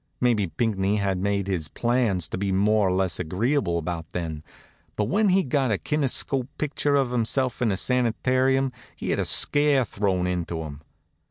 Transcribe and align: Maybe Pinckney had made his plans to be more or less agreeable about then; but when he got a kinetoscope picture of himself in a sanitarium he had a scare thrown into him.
Maybe 0.19 0.47
Pinckney 0.47 0.95
had 0.95 1.19
made 1.19 1.45
his 1.45 1.67
plans 1.67 2.27
to 2.29 2.37
be 2.39 2.51
more 2.51 2.87
or 2.87 2.91
less 2.91 3.19
agreeable 3.19 3.77
about 3.77 4.13
then; 4.13 4.43
but 4.95 5.03
when 5.03 5.29
he 5.29 5.43
got 5.43 5.69
a 5.69 5.77
kinetoscope 5.77 6.47
picture 6.57 6.95
of 6.95 7.11
himself 7.11 7.61
in 7.61 7.71
a 7.71 7.77
sanitarium 7.77 8.71
he 8.95 9.11
had 9.11 9.19
a 9.19 9.25
scare 9.25 9.85
thrown 9.85 10.25
into 10.25 10.63
him. 10.63 10.81